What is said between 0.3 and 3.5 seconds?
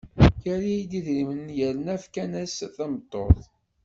Yerra-d idrimen yerna fkan-as-d tameṭṭut.